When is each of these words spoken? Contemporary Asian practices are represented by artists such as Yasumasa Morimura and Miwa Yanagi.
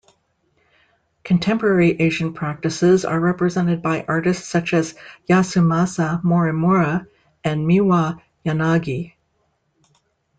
Contemporary 1.23 1.91
Asian 1.91 2.33
practices 2.33 3.05
are 3.05 3.19
represented 3.19 3.83
by 3.83 4.03
artists 4.07 4.47
such 4.47 4.73
as 4.73 4.95
Yasumasa 5.29 6.23
Morimura 6.23 7.05
and 7.43 7.67
Miwa 7.69 8.19
Yanagi. 8.43 9.13